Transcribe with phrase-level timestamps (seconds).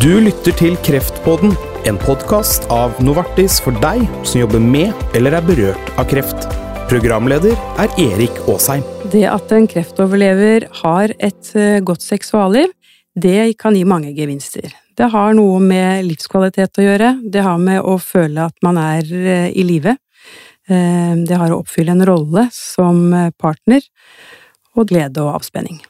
[0.00, 1.50] Du lytter til Kreftpodden,
[1.84, 6.46] en podkast av Novartis for deg som jobber med eller er berørt av kreft.
[6.88, 7.52] Programleder
[7.82, 8.80] er Erik Aasheim.
[9.12, 12.72] Det at en kreftoverlever har et eh, godt seksualliv,
[13.12, 14.72] det kan gi mange gevinster.
[14.96, 19.04] Det har noe med livskvalitet å gjøre, det har med å føle at man er
[19.04, 19.98] eh, i live.
[20.70, 23.02] Eh, det har å oppfylle en rolle som
[23.36, 23.84] partner,
[24.80, 25.82] og glede og avspenning.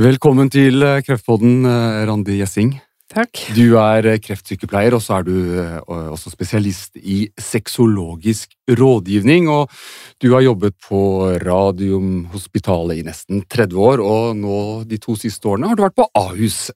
[0.00, 1.68] Velkommen til Kreftpodden,
[2.08, 2.72] Randi Gjessing.
[3.12, 3.42] Takk.
[3.52, 5.34] Du er kreftsykepleier, og så er du
[5.84, 9.50] også spesialist i sexologisk rådgivning.
[9.52, 9.68] Og
[10.22, 11.00] du har jobbet på
[11.42, 16.08] Radiumhospitalet i nesten 30 år, og nå de to siste årene har du vært på
[16.16, 16.70] Ahus.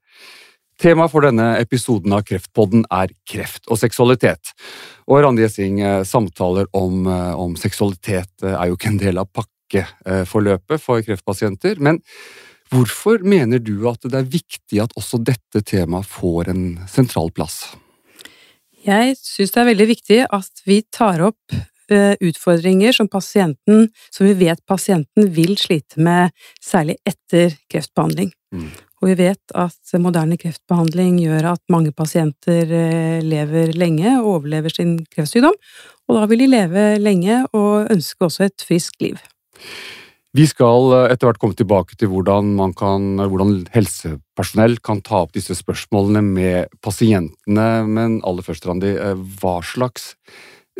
[0.77, 4.53] Temaet for denne episoden av Kreftpodden er kreft og seksualitet.
[5.09, 11.01] Og Randi Gjessing, samtaler om, om seksualitet er jo ikke en del av pakkeforløpet for
[11.01, 11.81] kreftpasienter.
[11.81, 12.03] men
[12.73, 17.77] Hvorfor mener du at det er viktig at også dette temaet får en sentral plass?
[18.87, 21.55] Jeg syns det er veldig viktig at vi tar opp
[21.91, 28.31] eh, utfordringer som pasienten, som vi vet pasienten vil slite med, særlig etter kreftbehandling.
[28.55, 28.71] Mm.
[29.03, 34.75] Og vi vet at moderne kreftbehandling gjør at mange pasienter eh, lever lenge og overlever
[34.75, 35.55] sin kreftsykdom,
[36.07, 39.19] og da vil de leve lenge og ønske også et friskt liv.
[40.37, 45.37] Vi skal eh, etter hvert komme tilbake til hvordan, kan, hvordan, helsepersonell kan ta opp
[45.37, 50.15] disse spørsmålene med pasientene, men aller først, Randi, eh, hva slags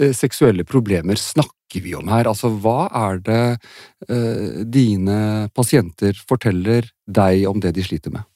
[0.01, 2.29] eh, seksuelle problemer snakker vi om her?
[2.29, 3.41] Altså, hva er det
[4.11, 8.29] eh, dine pasienter forteller deg om det de sliter med?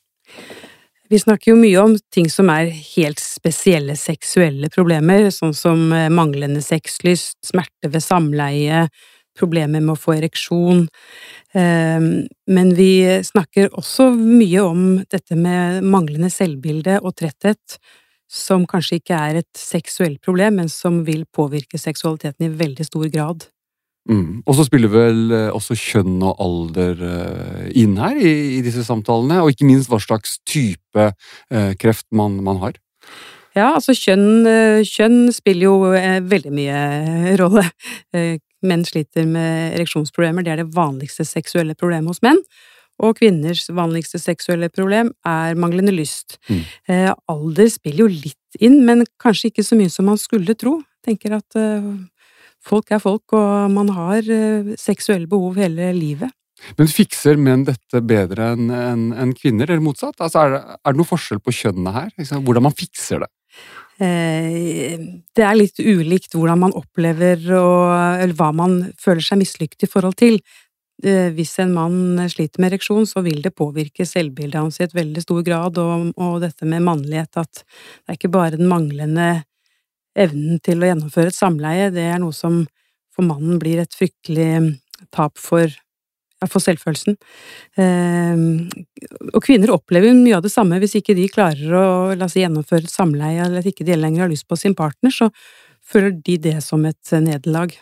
[1.10, 6.62] Vi snakker jo mye om ting som er helt spesielle seksuelle problemer, sånn som manglende
[6.62, 8.84] sexlyst, smerte ved samleie,
[9.38, 10.86] problemer med å få ereksjon.
[11.54, 12.92] Ehm, men vi
[13.26, 17.78] snakker også mye om dette med manglende selvbilde og tretthet,
[18.30, 23.08] som kanskje ikke er et seksuelt problem, men som vil påvirke seksualiteten i veldig stor
[23.10, 23.48] grad.
[24.08, 24.40] Mm.
[24.48, 28.84] Og så spiller vel eh, også kjønn og alder eh, inn her i, i disse
[28.86, 32.78] samtalene, og ikke minst hva slags type eh, kreft man, man har.
[33.58, 34.46] Ja, altså kjønn,
[34.86, 35.74] kjønn spiller jo
[36.30, 37.64] veldig mye rolle
[38.66, 42.40] menn sliter med ereksjonsproblemer, det er det vanligste seksuelle problemet hos menn.
[43.00, 46.36] Og kvinners vanligste seksuelle problem er manglende lyst.
[46.50, 46.64] Mm.
[46.92, 50.76] Eh, alder spiller jo litt inn, men kanskje ikke så mye som man skulle tro.
[51.06, 51.86] Tenker at eh,
[52.60, 56.34] folk er folk, og man har eh, seksuelle behov hele livet.
[56.76, 60.18] Men fikser menn dette bedre enn en, en kvinner, eller motsatt?
[60.20, 62.10] Altså, er, det, er det noe forskjell på kjønnene her?
[62.36, 63.30] Hvordan man fikser det?
[64.00, 64.96] Eh,
[65.36, 69.90] det er litt ulikt hvordan man opplever og eller hva man føler seg mislykket i
[69.90, 70.40] forhold til.
[71.04, 74.96] Eh, hvis en mann sliter med ereksjon, så vil det påvirke selvbildet hans i et
[74.96, 79.30] veldig stor grad, og, og dette med mannlighet, at det er ikke bare den manglende
[80.18, 82.64] evnen til å gjennomføre et samleie, det er noe som
[83.14, 84.78] for mannen blir et fryktelig
[85.14, 85.70] tap for
[86.48, 87.18] for selvfølelsen.
[87.80, 88.70] Ehm,
[89.34, 91.84] og kvinner opplever mye av det samme hvis ikke de klarer å
[92.14, 95.28] oss gjennomføre et samleie, eller at ikke de lenger har lyst på sin partner, så
[95.84, 97.74] føler de det som et nederlag.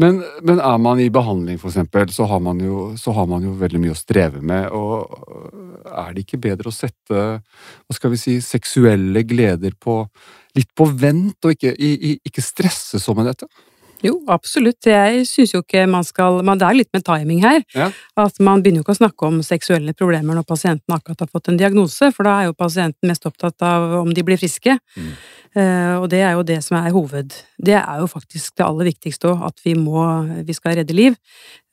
[0.00, 3.54] Men, men, er man i behandling, for eksempel, så har, jo, så har man jo
[3.60, 4.70] veldig mye å streve med.
[4.74, 10.02] Og er det ikke bedre å sette hva skal vi si, seksuelle gleder på,
[10.58, 11.74] litt på vent, og ikke,
[12.26, 13.50] ikke stresse så med dette?
[14.04, 14.86] Jo, absolutt.
[14.88, 17.60] Jeg syns jo ikke man skal man, Det er litt med timing her.
[17.76, 17.90] Ja.
[18.20, 21.52] At man begynner jo ikke å snakke om seksuelle problemer når pasienten akkurat har fått
[21.52, 24.78] en diagnose, for da er jo pasienten mest opptatt av om de blir friske.
[24.96, 25.12] Mm.
[25.50, 27.34] Uh, og det er jo det som er hoved...
[27.60, 30.04] Det er jo faktisk det aller viktigste òg, at vi må
[30.46, 31.16] Vi skal redde liv.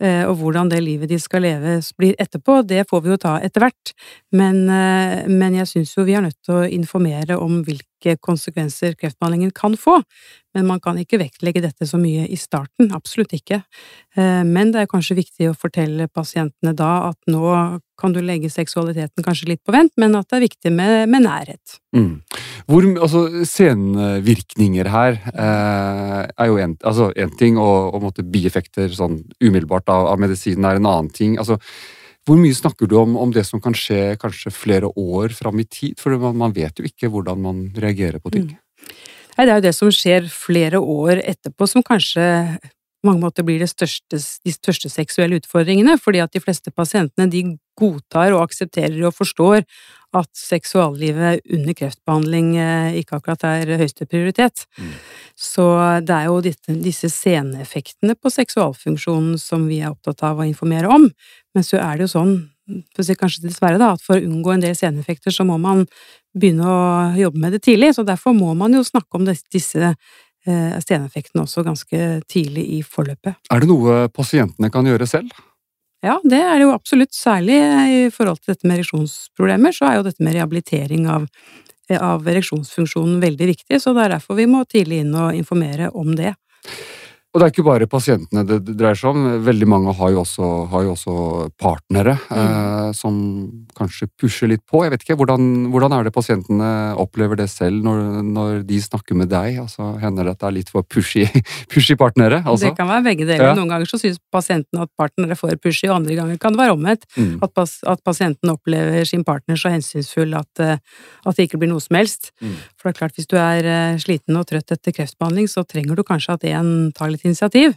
[0.02, 3.36] Uh, og hvordan det livet de skal leve blir etterpå, det får vi jo ta
[3.40, 3.94] etter hvert.
[4.34, 8.98] Men, uh, men jeg syns jo vi er nødt til å informere om hvilke konsekvenser
[8.98, 10.02] kreftbehandlingen kan få.
[10.58, 13.60] Men man kan ikke vektlegge dette så mye i starten, absolutt ikke.
[14.18, 17.52] Men det er kanskje viktig å fortelle pasientene da at nå
[17.98, 21.26] kan du legge seksualiteten kanskje litt på vent, men at det er viktig med, med
[21.26, 21.78] nærhet.
[21.96, 22.22] Mm.
[22.70, 29.22] Hvor, altså, senvirkninger her eh, er jo en, altså, ting, og, og måtte, bieffekter sånn
[29.42, 31.38] umiddelbart av, av medisinen er en annen ting.
[31.42, 31.58] Altså,
[32.28, 35.68] hvor mye snakker du om, om, det som kan skje kanskje flere år fram i
[35.68, 35.96] tid?
[36.02, 38.50] For man, man, vet jo ikke hvordan man reagerer på ting.
[38.52, 38.96] Mm.
[39.38, 42.26] Nei, det er jo det som skjer flere år etterpå, som kanskje
[43.06, 47.44] mange måter blir største, de største seksuelle utfordringene, fordi at de fleste pasientene de
[47.78, 49.62] godtar og aksepterer og forstår
[50.18, 54.66] at seksuallivet under kreftbehandling eh, ikke akkurat er høyeste prioritet.
[54.80, 54.92] Mm.
[55.38, 55.66] Så
[56.08, 61.10] det er jo disse seneffektene på seksualfunksjonen som vi er opptatt av å informere om.
[61.54, 62.34] Men så er det jo sånn,
[62.96, 65.60] for å si kanskje dessverre, da, at for å unngå en del seneffekter så må
[65.62, 65.86] man
[66.38, 66.80] begynne å
[67.20, 67.94] jobbe med det tidlig.
[67.98, 69.94] Så derfor må man jo snakke om disse
[70.50, 72.02] eh, seneffektene også ganske
[72.32, 73.38] tidlig i forløpet.
[73.54, 75.36] Er det noe pasientene kan gjøre selv?
[76.06, 77.16] Ja, det er det jo absolutt.
[77.18, 81.26] Særlig i forhold til dette med ereksjonsproblemer, så er jo dette med rehabilitering av,
[81.98, 83.82] av ereksjonsfunksjonen veldig viktig.
[83.82, 86.36] Så det er derfor vi må tidlig inn og informere om det.
[87.38, 89.26] Og det er ikke bare pasientene det dreier seg om.
[89.46, 91.18] Veldig mange har jo også, har jo også
[91.62, 92.38] partnere mm.
[92.42, 93.20] eh, som
[93.78, 94.82] kanskje pusher litt på.
[94.82, 99.20] Jeg vet ikke, Hvordan, hvordan er det pasientene opplever det selv når, når, de snakker
[99.20, 99.60] med deg?
[99.62, 101.28] Altså, Hender det at det er litt for pushy,
[101.72, 102.42] pushy partnere?
[102.42, 102.72] Altså?
[102.72, 103.52] Det kan være begge deler.
[103.52, 103.54] Ja.
[103.60, 106.64] Noen ganger så syns pasienten at partnere er for pushy, og andre ganger kan det
[106.64, 107.06] være omvendt.
[107.20, 107.38] Mm.
[107.46, 110.82] At, pas, at, pasienten opplever sin partner så hensynsfull at, eh,
[111.22, 112.32] at, det ikke blir noe som helst.
[112.42, 112.58] Mm.
[112.88, 115.98] For det er klart, hvis du er eh, sliten og trøtt etter kreftbehandling, så trenger
[115.98, 117.74] du kanskje at en tar litt initiativ.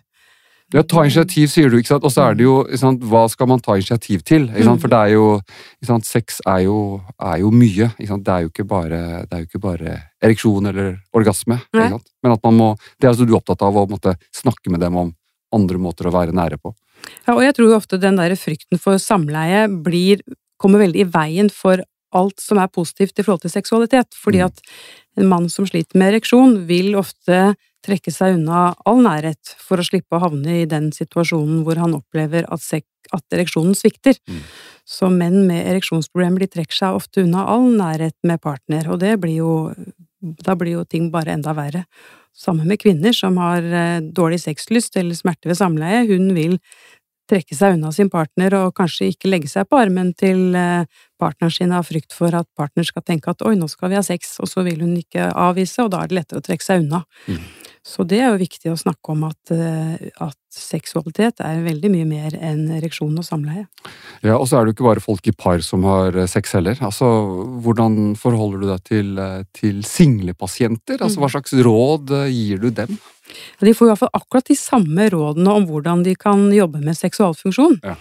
[0.71, 2.05] Ja, ta initiativ, sier du, ikke sant.
[2.07, 4.47] Og så er det jo sant, Hva skal man ta initiativ til?
[4.55, 6.77] For det er jo ikke sant, Sex er jo,
[7.19, 7.89] er jo mye.
[7.97, 8.23] Ikke sant?
[8.29, 11.59] Det er jo ikke bare, det er jo ikke bare ereksjon eller orgasme.
[11.73, 12.07] Ikke sant?
[12.23, 14.85] Men at man må Det er altså du er opptatt av å måtte snakke med
[14.87, 15.11] dem om
[15.51, 16.71] andre måter å være nære på.
[17.27, 20.23] Ja, og jeg tror ofte den der frykten for samleie blir
[20.61, 21.83] kommer veldig i veien for
[22.17, 24.17] alt som er positivt i forhold til seksualitet.
[24.19, 24.47] Fordi mm.
[24.51, 27.55] at en mann som sliter med ereksjon, vil ofte
[27.85, 31.97] trekke seg unna all nærhet for å slippe å havne i den situasjonen hvor han
[31.97, 32.67] opplever at,
[33.17, 34.19] at ereksjonen svikter.
[34.29, 34.45] Mm.
[34.85, 39.17] Så menn med ereksjonsproblemer de trekker seg ofte unna all nærhet med partner, og det
[39.23, 39.53] blir jo
[40.21, 41.87] da blir jo ting bare enda verre.
[42.37, 46.05] Sammen med kvinner som har eh, dårlig sexlyst eller smerte ved samleie.
[46.09, 46.59] Hun vil
[47.31, 50.85] trekke seg unna sin partner og kanskje ikke legge seg på armen til eh,
[51.21, 54.05] partneren sin av frykt for at partner skal tenke at oi, nå skal vi ha
[54.05, 56.85] sex, og så vil hun ikke avvise, og da er det lettere å trekke seg
[56.85, 57.05] unna.
[57.29, 57.43] Mm.
[57.87, 62.07] Så det er jo viktig å snakke om at, eh, at, seksualitet er veldig mye
[62.09, 63.69] mer enn ereksjon og samleie.
[64.27, 66.57] Ja, og så er det jo ikke bare folk i par som har eh, sex
[66.59, 66.75] heller.
[66.83, 67.07] Altså,
[67.63, 69.23] hvordan forholder du deg til,
[69.57, 70.99] til single pasienter?
[70.99, 71.35] Altså, hva mm.
[71.37, 72.99] slags råd gir du dem?
[73.61, 76.99] De får i hvert fall akkurat de samme rådene om hvordan de kan jobbe med
[76.99, 77.81] seksualfunksjon.
[77.85, 77.97] Ja.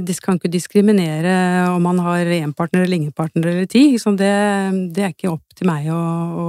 [0.00, 1.32] De kan ikke diskriminere
[1.72, 3.96] om man har én partner eller ingen partner eller ti.
[3.98, 4.34] Det,
[4.94, 6.46] det, er ikke opp til meg å, å,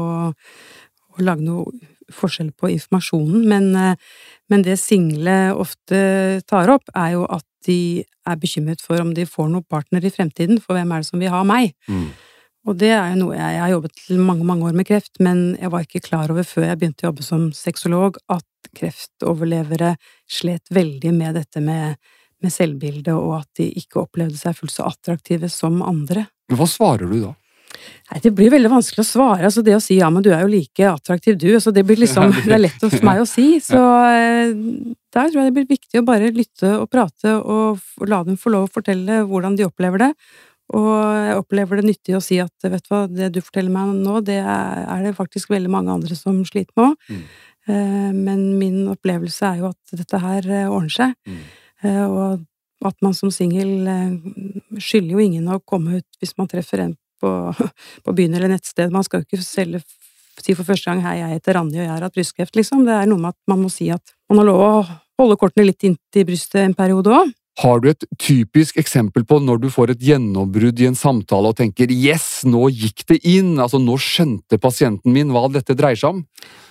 [1.18, 3.96] å lage noe forskjell på informasjonen, men, eh,
[4.52, 9.26] men, det single ofte tar opp, er jo at de er bekymret for om de
[9.30, 11.74] får noen partner i fremtiden, for hvem er det som vil ha meg?
[11.88, 12.10] Mm.
[12.70, 15.16] Og det er jo noe jeg, jeg har jobbet til mange, mange år med kreft,
[15.24, 19.96] men jeg var ikke klar over før jeg begynte å jobbe som sexolog, at kreftoverlevere
[20.30, 21.98] slet veldig med dette med,
[22.44, 26.28] med selvbildet, og at de ikke opplevde seg fullt så attraktive som andre.
[26.54, 27.34] Hva svarer du da?
[28.12, 29.48] Nei, Det blir veldig vanskelig å svare.
[29.48, 32.00] altså Det å si ja, men du er jo like attraktiv du, altså det blir
[32.02, 33.48] liksom, det er lett for meg å si.
[33.72, 33.82] Så
[34.12, 34.54] eh,
[35.12, 38.54] der tror jeg det blir viktig å bare lytte og prate og la dem få
[38.54, 40.14] lov å fortelle hvordan de opplever det.
[40.78, 43.96] Og jeg opplever det nyttig å si at vet du hva, det du forteller meg
[44.06, 47.10] nå, det er det faktisk veldig mange andre som sliter med òg.
[47.10, 47.26] Mm.
[47.72, 51.18] Eh, men min opplevelse er jo at dette her eh, ordner seg.
[51.28, 51.44] Mm.
[52.82, 53.88] Og at man som singel
[54.78, 57.32] skylder jo ingen å komme ut hvis man treffer en på,
[58.06, 58.94] på byen eller nettsted.
[58.94, 59.84] Man skal jo ikke selge,
[60.42, 62.86] si for første gang 'hei, jeg heter Randi og jeg har hatt brystkreft', liksom.
[62.88, 64.74] Det er noe med at man må si at man har lov å
[65.22, 67.34] holde kortene litt inntil brystet en periode òg.
[67.60, 71.58] Har du et typisk eksempel på når du får et gjennombrudd i en samtale og
[71.60, 76.16] tenker 'yes, nå gikk det inn', altså nå skjønte pasienten min hva dette dreier seg
[76.16, 76.24] om?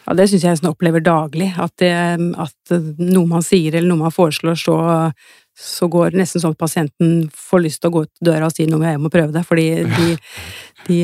[0.08, 1.52] Ja, Det syns jeg jeg opplever daglig.
[1.56, 5.12] At, det, at, noe man sier eller noe man foreslår, så,
[5.54, 8.56] så går det nesten sånn at pasienten får lyst til å gå ut døra og
[8.56, 10.16] si 'nå må jeg må prøve det, fordi de,
[10.88, 11.00] de,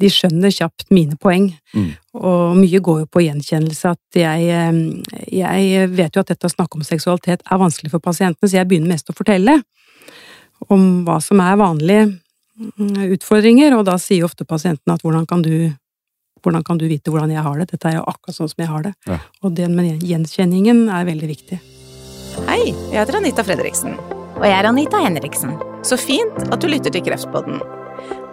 [0.00, 1.50] de skjønner kjapt mine poeng.
[1.74, 1.92] Mm.
[2.18, 3.94] Og mye går jo på gjenkjennelse.
[3.94, 4.48] At jeg,
[5.30, 8.70] jeg vet jo at dette å snakke om seksualitet er vanskelig for pasientene, så jeg
[8.70, 9.60] begynner mest å fortelle
[10.72, 15.42] om hva som er vanlige mm, utfordringer, og da sier ofte pasientene at hvordan kan
[15.44, 15.72] du
[16.44, 17.70] hvordan kan du vite hvordan jeg har det?
[17.72, 18.92] Dette er jo akkurat sånn som jeg har det.
[19.08, 19.16] Ja.
[19.40, 21.60] Og den med gjenkjenningen er veldig viktig.
[22.50, 23.96] Hei, jeg heter Anita Fredriksen.
[24.34, 25.56] Og jeg er Anita Henriksen.
[25.86, 27.62] Så fint at du lytter til Kreftpodden.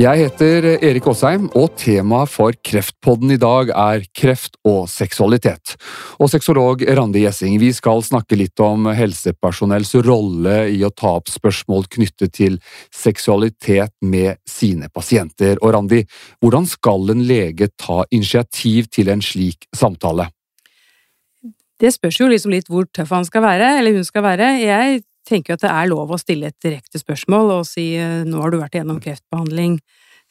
[0.00, 5.74] Jeg heter Erik Aasheim, og temaet for Kreftpodden i dag er kreft og seksualitet.
[6.16, 11.28] Og sexolog Randi Gjessing, vi skal snakke litt om helsepersonells rolle i å ta opp
[11.28, 12.56] spørsmål knyttet til
[12.96, 15.60] seksualitet med sine pasienter.
[15.60, 16.06] Og Randi,
[16.40, 20.30] hvordan skal en lege ta initiativ til en slik samtale?
[21.80, 24.54] Det spørs jo liksom litt hvor tøff han skal være, eller hun skal være.
[24.64, 28.40] Jeg tenker at det er lov å stille et direkte spørsmål og si eh, nå
[28.42, 29.78] har du vært igjennom kreftbehandling,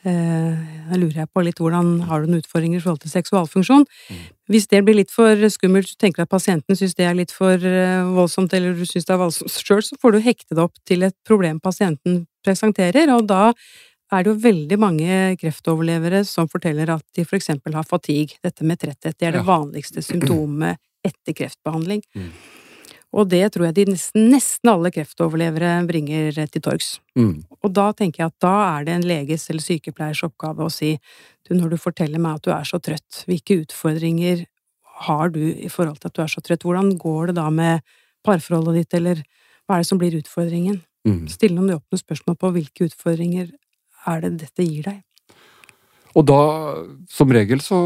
[0.07, 3.85] eh, da lurer jeg på litt hvordan har du noen utfordringer i forhold til seksualfunksjon.
[3.85, 4.23] Mm.
[4.53, 7.35] Hvis det blir litt for skummelt, så tenker du at pasienten syns det er litt
[7.35, 10.65] for eh, voldsomt, eller du syns det er voldsomt sjøl, så får du hekte det
[10.65, 13.49] opp til et problem pasienten presenterer, og da
[14.09, 18.65] er det jo veldig mange kreftoverlevere som forteller at de for eksempel har fatigue, dette
[18.65, 19.17] med tretthet.
[19.19, 22.01] Det er det vanligste symptomet etter kreftbehandling.
[23.17, 26.91] Og det tror jeg de nesten, nesten alle kreftoverlevere bringer til torgs.
[27.17, 27.41] Mm.
[27.65, 30.93] Og da tenker jeg at da er det en leges eller sykepleiers oppgave å si
[31.47, 34.45] du, når du forteller meg at du er så trøtt, hvilke utfordringer
[35.09, 36.67] har du i forhold til at du er så trøtt?
[36.67, 37.81] Hvordan går det da med
[38.27, 39.23] parforholdet ditt, eller
[39.65, 40.81] hva er det som blir utfordringen?
[41.07, 41.23] Mm.
[41.31, 43.49] Stille noen åpne spørsmål på hvilke utfordringer
[44.09, 45.01] er det dette gir deg?
[46.17, 46.39] Og da,
[47.11, 47.77] som regel, så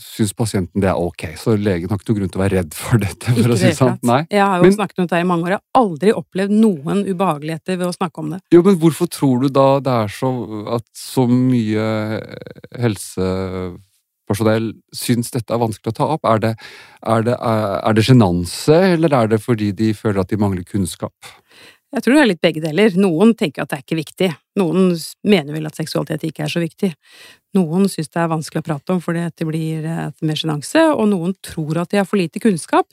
[0.00, 2.76] syns pasienten det er ok, så legen har ikke noen grunn til å være redd
[2.78, 3.26] for dette.
[3.32, 3.96] for ikke å si sånn.
[4.06, 4.20] Nei.
[4.30, 7.02] Jeg har jo men, snakket om dette i mange år, jeg har aldri opplevd noen
[7.08, 8.40] ubehageligheter ved å snakke om det.
[8.54, 10.30] Jo, men hvorfor tror du da det er så
[10.78, 11.88] at så mye
[12.84, 16.30] helsepersonell syns dette er vanskelig å ta opp?
[16.30, 16.54] Er det,
[17.02, 21.34] er det, er det sjenanse, eller er det fordi de føler at de mangler kunnskap?
[21.92, 22.94] Jeg tror det er litt begge deler.
[22.96, 24.30] Noen tenker at det er ikke viktig.
[24.56, 24.94] Noen
[25.28, 26.88] mener vel at seksualitet ikke er så viktig.
[27.56, 31.08] Noen syns det er vanskelig å prate om fordi det blir et mer sjenanse, og
[31.10, 32.88] noen tror at de har for lite kunnskap.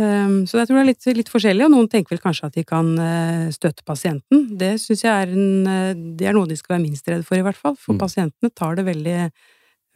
[0.00, 2.56] Ehm, så jeg tror det er litt, litt, forskjellig, og noen tenker vel kanskje at
[2.56, 4.46] de kan eh, støtte pasienten.
[4.58, 7.36] Det syns jeg er, en, eh, det er noe de skal være minst redd for,
[7.36, 7.76] i hvert fall.
[7.76, 8.00] For mm.
[8.00, 9.18] pasientene tar det veldig,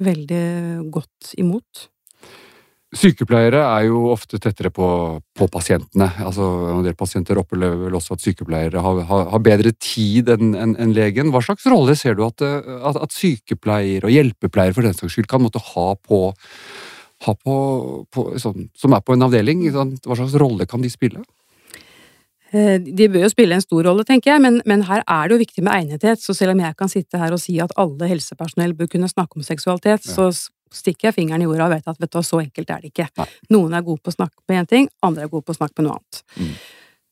[0.04, 0.46] veldig
[0.92, 1.86] godt imot.
[2.94, 4.88] Sykepleiere er jo ofte tettere på,
[5.34, 6.06] på pasientene.
[6.22, 10.54] Altså, en del pasienter opplever vel også at sykepleiere har, har, har bedre tid enn
[10.54, 11.32] en, en legen.
[11.34, 15.26] Hva slags rolle ser du at, at, at sykepleier og hjelpepleier for den saks skyld
[15.32, 16.20] kan måtte ha på,
[17.26, 17.56] ha på,
[18.14, 19.66] på sånn, som er på en avdeling?
[19.74, 21.26] Sånn, hva slags rolle kan de spille?
[22.54, 25.34] Eh, de bør jo spille en stor rolle, tenker jeg, men, men, her er det
[25.34, 26.22] jo viktig med egnethet.
[26.22, 29.40] Så selv om jeg kan sitte her og si at alle helsepersonell bør kunne snakke
[29.40, 30.12] om seksualitet, ja.
[30.14, 30.30] så
[30.72, 33.08] stikker jeg fingeren i jorda og vet at vet du, så enkelt er det ikke.
[33.20, 33.28] Nei.
[33.54, 35.78] Noen er gode på å snakke på én ting, andre er gode på å snakke
[35.78, 36.22] på noe annet.
[36.36, 36.56] Mm.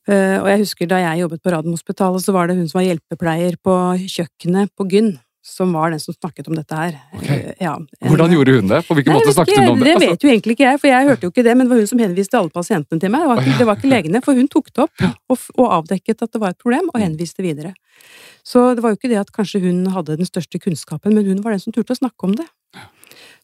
[0.05, 2.85] Uh, og jeg husker da jeg jobbet på Radiumhospitalet, så var det hun som var
[2.85, 6.99] hjelpepleier på kjøkkenet på Gyn, som var den som snakket om dette her.
[7.17, 7.39] Okay.
[7.41, 7.71] Uh, ja,
[8.05, 8.83] Hvordan gjorde hun det?
[8.85, 9.87] På hvilken måte snakket hun om det?
[9.87, 11.73] Det vet altså- jo egentlig ikke jeg, for jeg hørte jo ikke det, men det
[11.73, 13.25] var hun som henviste alle pasientene til meg.
[13.25, 16.21] Det var ikke, det var ikke legene, for hun tok det opp og, og, avdekket
[16.21, 17.05] at det var et problem, og mm.
[17.07, 17.73] henviste videre.
[18.45, 21.41] Så det var jo ikke det at kanskje hun hadde den største kunnskapen, men hun
[21.41, 22.45] var den som turte å snakke om det.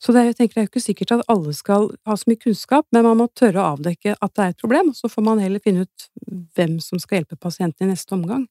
[0.01, 2.41] Så det, jeg tenker, det er jo ikke sikkert at alle skal ha så mye
[2.41, 5.25] kunnskap, men man må tørre å avdekke at det er et problem, og så får
[5.27, 6.07] man heller finne ut
[6.57, 8.47] hvem som skal hjelpe pasienten i neste omgang.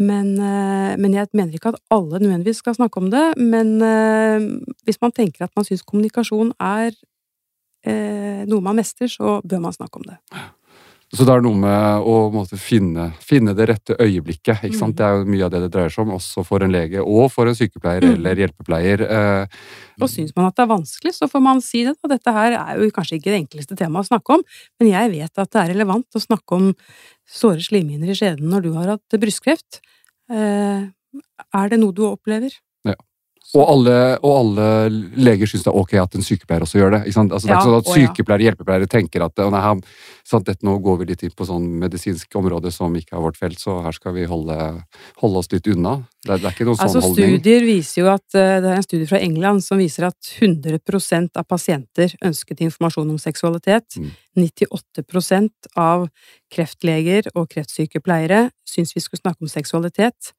[0.00, 4.46] Men, eh, men, jeg mener ikke at alle nødvendigvis skal snakke om det, men eh,
[4.88, 6.94] hvis man tenker at man syns kommunikasjon er
[7.84, 10.16] eh, noe man mestrer, så bør man snakke om det.
[11.10, 14.60] Så det er noe med å måte, finne, finne, det rette øyeblikket.
[14.68, 14.78] ikke?
[14.78, 14.92] Mm.
[14.94, 17.32] Det er jo mye av det det dreier seg om, også for en lege og
[17.34, 18.12] for en sykepleier mm.
[18.12, 19.02] eller hjelpepleier.
[19.16, 19.58] Eh,
[19.98, 21.96] og syns man at det er vanskelig, så får man si det.
[21.98, 24.46] Og dette her er jo kanskje ikke det enkleste temaet å snakke om,
[24.78, 26.70] men jeg vet at det er relevant å snakke om
[27.26, 29.82] såre slimhinner i skjeden når du har hatt brystkreft.
[30.30, 30.86] Eh,
[31.58, 32.54] er det noe du opplever?
[33.50, 34.66] Og alle, og alle,
[35.18, 37.00] leger syns det er ok at en sykepleier også gjør det.
[37.10, 39.62] Altså, det er ikke sånn at Sykepleiere og hjelpepleiere tenker at nei,
[40.28, 43.40] sant, dette, nå går vi litt inn på sånn medisinsk område som ikke er vårt
[43.40, 44.56] felt, så her skal vi holde,
[45.22, 45.96] holde oss litt unna.
[46.22, 47.36] Det, det er ikke noen sånn altså, holdning.
[47.40, 51.40] Studier viser jo at eh, Det er en studie fra England som viser at 100%
[51.40, 53.98] av pasienter ønsket informasjon om seksualitet.
[53.98, 54.10] Mm.
[54.46, 56.06] 98% av
[56.54, 60.36] kreftleger og kreftsykepleiere syns vi skulle snakke om seksualitet,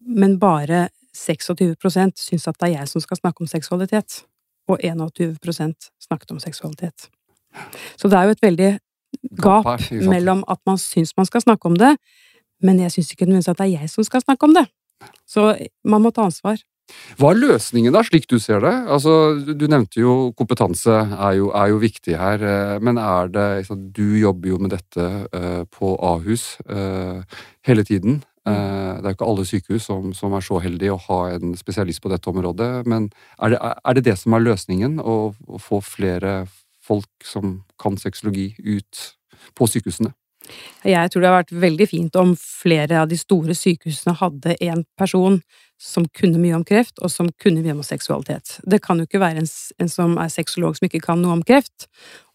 [0.00, 0.86] men bare
[1.16, 4.22] 26% syns at det er jeg som skal snakke om seksualitet,
[4.68, 7.08] og 21% snakket om seksualitet.
[7.96, 8.70] Så det er jo et veldig
[9.42, 11.96] gap mellom at man syns man skal snakke om det,
[12.62, 14.66] men jeg syns ikke nødvendigvis at det er jeg som skal snakke om det.
[15.28, 15.52] Så
[15.84, 16.60] man må ta ansvar.
[17.18, 18.72] Hva er løsningen da, slik du ser det?
[18.94, 23.66] Altså, du nevnte jo kompetanse er jo, er jo viktig her, eh, men er det
[23.96, 27.24] Du jobber jo med dette eh, på Ahus eh,
[27.66, 28.22] hele tiden.
[28.46, 31.56] Eh, det er jo ikke alle sykehus som, som, er så heldige å ha en
[31.58, 32.70] spesialist på dette området.
[32.86, 33.08] Men
[33.42, 35.00] er det er det, det, som er løsningen?
[35.02, 36.44] Å, å, få flere
[36.86, 39.10] folk som kan sexologi, ut
[39.58, 40.14] på sykehusene?
[40.86, 44.84] Jeg tror det har vært veldig fint om flere av de store sykehusene hadde en
[44.98, 45.40] person
[45.82, 48.60] som kunne mye om kreft, og som kunne mye om seksualitet.
[48.62, 49.50] Det kan jo ikke være en,
[49.82, 51.88] en som er sexolog som ikke kan noe om kreft,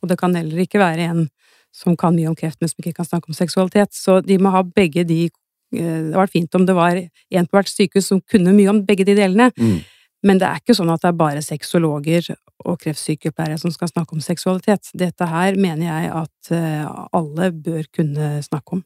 [0.03, 1.29] og det kan heller ikke være en
[1.71, 3.95] som kan mye om kreft, men som ikke kan snakke om seksualitet.
[3.95, 5.29] Så de må ha begge de
[5.71, 8.83] det hadde vært fint om det var en på hvert sykehus som kunne mye om
[8.85, 9.49] begge de delene.
[9.57, 9.81] Mm.
[10.27, 12.27] Men det er ikke sånn at det er bare sexologer
[12.61, 14.91] og kreftsykepleiere som skal snakke om seksualitet.
[14.97, 18.83] Dette her mener jeg at eh, alle bør kunne snakke om.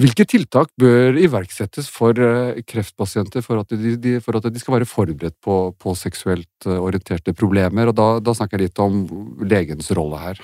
[0.00, 4.88] Hvilke tiltak bør iverksettes for eh, kreftpasienter for at de, for at de skal være
[4.88, 7.90] forberedt på, på, seksuelt eh, orienterte problemer?
[7.92, 9.02] Og da, da, snakker jeg litt om
[9.44, 10.40] legens rolle her.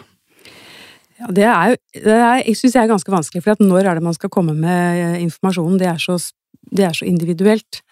[1.18, 4.06] Ja, det er det er, Jeg syns jeg er ganske vanskelig, for når er det
[4.06, 5.78] man skal komme med informasjonen?
[5.80, 6.18] Det er så,
[6.70, 7.82] det er så individuelt.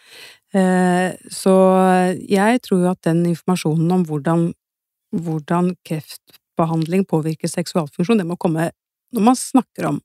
[0.54, 1.54] Eh, så
[2.22, 4.52] jeg tror jo at den informasjonen om hvordan,
[5.10, 8.70] hvordan kreftbehandling påvirker seksualfunksjon, det må komme
[9.14, 10.00] når man snakker om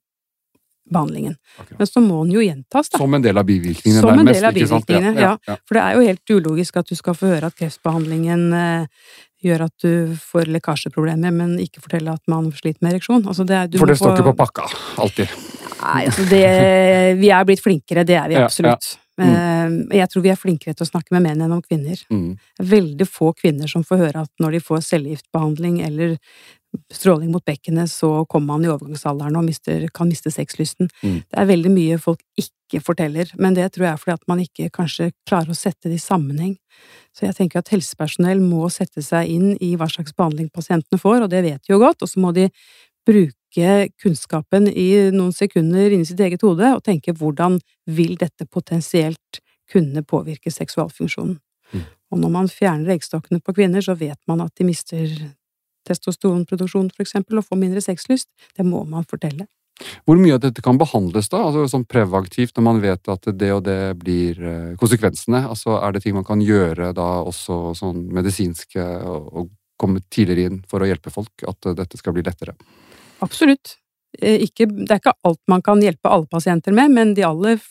[0.94, 1.34] behandlingen.
[1.56, 1.78] Akkurat.
[1.80, 3.00] Men så må den jo gjentas, da.
[3.02, 5.58] Som en del av bivirkningene, Som en del av bivirkningene, ja, ja, ja.
[5.68, 9.04] For det er jo helt ulogisk at du skal få høre at kreftbehandlingen eh,
[9.42, 13.24] gjør at du får lekkasjeproblemer, men ikke fortelle at man sliter med ereksjon.
[13.26, 14.20] Altså det, For det står få...
[14.20, 14.68] ikke på pakka,
[15.02, 15.38] alltid.
[15.82, 16.46] Nei, altså det
[17.18, 18.96] Vi er blitt flinkere, det er vi absolutt.
[19.20, 19.28] Mm.
[19.28, 22.00] Eh, jeg tror vi er flinkere til å snakke med menn enn om kvinner.
[22.12, 22.36] Mm.
[22.72, 26.16] Veldig få kvinner som får høre at når de får cellegiftbehandling eller
[26.92, 30.88] stråling mot bekkenet, så kommer man i overgangsalderen og mister, kan miste sexlysten.
[31.02, 31.20] Mm.
[31.28, 34.40] Det er veldig mye folk ikke forteller, men det tror jeg er fordi at man
[34.42, 36.56] ikke kanskje klarer å sette det i sammenheng.
[37.12, 41.26] Så jeg tenker at helsepersonell må sette seg inn i hva slags behandling pasientene får,
[41.26, 42.48] og det vet de jo godt, og så må de
[43.06, 47.58] bruke kunnskapen i noen sekunder inni sitt eget hode og tenke hvordan
[47.90, 51.36] vil dette potensielt kunne påvirke seksualfunksjonen.
[51.72, 51.84] Mm.
[52.12, 55.12] Og når man fjerner eggstokkene på kvinner, så vet man at de mister
[55.88, 58.30] testosteronproduksjon, eksempel, og får mindre sexlyst.
[58.56, 59.48] Det må man fortelle.
[60.06, 61.40] Hvor mye av dette kan behandles, da?
[61.48, 65.44] Altså sånn prevaktivt, når man vet at det og det blir eh, konsekvensene?
[65.48, 70.62] Altså Er det ting man kan gjøre da også sånn medisinske, og komme tidligere inn
[70.70, 71.32] for å hjelpe folk?
[71.48, 72.54] At dette skal bli lettere?
[73.24, 73.76] Absolutt.
[74.20, 77.62] Eh, ikke, det er ikke alt man kan hjelpe alle pasienter med, men de aller,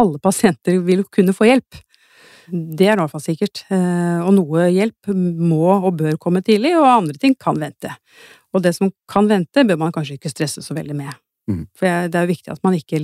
[0.00, 1.82] alle pasienter vil kunne få hjelp.
[2.48, 3.64] Det er i hvert fall sikkert.
[3.72, 7.92] Eh, og noe hjelp må og bør komme tidlig, og andre ting kan vente.
[8.52, 11.14] Og det som kan vente, bør man kanskje ikke stresse så veldig med.
[11.50, 11.64] Mm.
[11.76, 13.00] For det er jo viktig at man ikke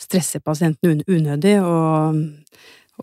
[0.00, 2.24] stresser pasienten unødig, og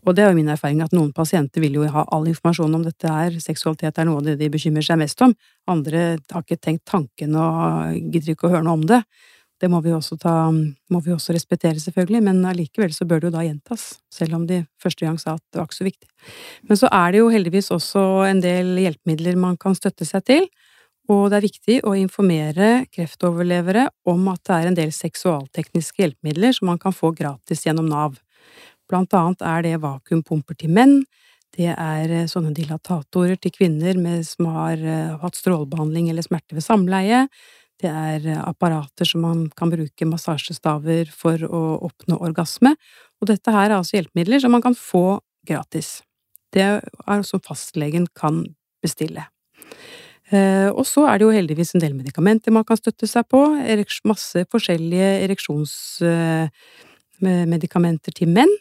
[0.04, 2.84] og det er jo min erfaring at noen pasienter vil jo ha all informasjon om
[2.84, 5.32] dette her, seksualitet er noe av det de bekymrer seg mest om.
[5.72, 9.00] Andre har ikke tenkt tanken og gidder ikke å høre noe om det.
[9.62, 13.30] Det må vi også, ta, må vi også respektere, selvfølgelig, men allikevel så bør det
[13.30, 16.10] jo da gjentas, selv om de første gang sa at det var ikke så viktig.
[16.68, 20.50] Men så er det jo heldigvis også en del hjelpemidler man kan støtte seg til,
[21.08, 26.56] og det er viktig å informere kreftoverlevere om at det er en del seksualtekniske hjelpemidler
[26.58, 28.18] som man kan få gratis gjennom Nav.
[28.90, 31.04] Blant annet er det vakuumpumper til menn,
[31.56, 36.58] det er eh, sånne dilatatorer til kvinner med, som har uh, hatt strålebehandling eller smerte
[36.58, 37.26] ved samleie,
[37.84, 42.72] det er uh, apparater som man kan bruke massasjestaver for å oppnå orgasme,
[43.22, 45.06] og dette her er altså hjelpemidler som man kan få
[45.48, 45.90] gratis.
[46.54, 46.76] Det er
[47.12, 48.36] også fastlegen kan
[48.84, 49.24] bestille.
[50.34, 53.42] Uh, og så er det jo heldigvis en del medikamenter man kan støtte seg på,
[54.10, 58.54] masse forskjellige ereksjonsmedikamenter til menn,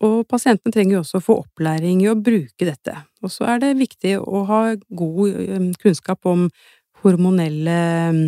[0.00, 2.94] og pasientene trenger jo også å få opplæring i å bruke dette.
[3.24, 4.60] Og så er det viktig å ha
[4.96, 6.46] god kunnskap om
[7.04, 7.78] hormonelle
[8.10, 8.24] um,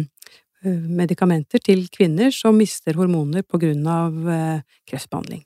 [0.67, 5.45] medikamenter til kvinner som mister hormoner av uh, kreftbehandling.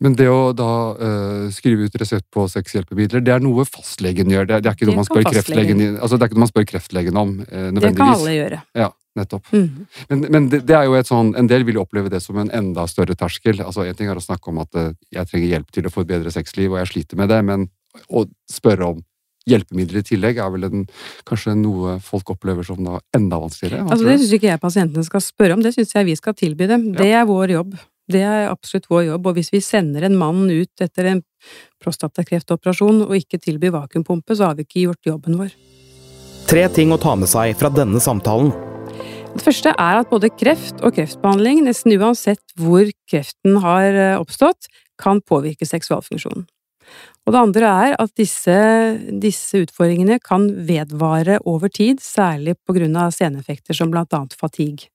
[0.00, 4.46] Men det å da uh, skrive ut resept på sexhjelpemidler, det er noe fastlegen gjør?
[4.48, 6.52] Det er, det er ikke noe man spør kreftlegen, altså det er ikke noe man
[6.52, 7.90] spør kreftlegen om, uh, nødvendigvis?
[7.90, 8.60] Det kan alle gjøre.
[8.80, 8.88] Ja,
[9.20, 9.52] nettopp.
[9.52, 9.66] Mm.
[10.08, 12.40] Men, men det, det, er jo et sånn, en del vil jo oppleve det som
[12.40, 13.60] en enda større terskel.
[13.60, 16.06] Altså En ting er å snakke om at uh, jeg trenger hjelp til å få
[16.06, 17.68] et bedre sexliv, og jeg sliter med det, men
[18.08, 19.04] å spørre om
[19.50, 20.84] hjelpemidler i tillegg er vel en,
[21.28, 23.86] kanskje noe folk opplever som da enda vanskeligere?
[23.86, 26.68] Altså Det syns ikke jeg pasientene skal spørre om, det syns jeg vi skal tilby
[26.70, 26.90] dem.
[26.96, 27.74] Det er vår jobb.
[28.10, 31.20] Det er absolutt vår jobb, og hvis vi sender en mann ut etter en
[31.82, 35.54] prostatakreftoperasjon og ikke tilbyr vakuumpumpe, så har vi ikke gjort jobben vår.
[36.50, 38.50] Tre ting å ta med seg fra denne samtalen.
[39.30, 44.66] Det første er at både kreft og kreftbehandling, nesten uansett hvor kreften har eh, oppstått,
[45.00, 46.48] kan påvirke seksualfunksjonen.
[47.26, 48.54] Og det andre er at disse,
[49.22, 54.88] disse utfordringene kan vedvare over tid, særlig på grunn av seneffekter som blant annet fatigue.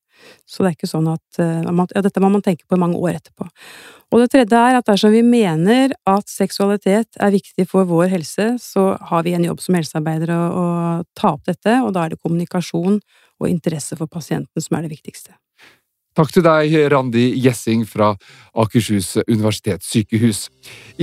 [0.47, 3.19] Så det er ikke sånn at eh, Ja, dette må man tenke på mange år
[3.19, 3.47] etterpå.
[4.13, 8.53] Og det tredje er at dersom vi mener at seksualitet er viktig for vår helse,
[8.63, 10.67] så har vi en jobb som helsearbeidere å, å
[11.17, 13.01] ta opp dette, og da er det kommunikasjon
[13.41, 15.35] og interesse for pasienten som er det viktigste.
[16.15, 18.13] Takk til deg, Randi Gjessing fra
[18.55, 20.45] Akershus universitetssykehus.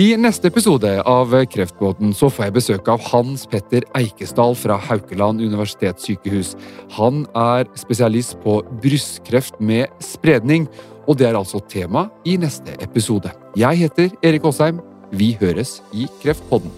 [0.00, 5.44] I neste episode av Kreftbåten så får jeg besøk av Hans Petter Eikesdal fra Haukeland
[5.44, 6.54] universitetssykehus.
[6.96, 10.64] Han er spesialist på brystkreft med spredning,
[11.04, 13.34] og det er altså tema i neste episode.
[13.52, 14.80] Jeg heter Erik Aasheim.
[15.12, 16.72] Vi høres i Kreftpodden.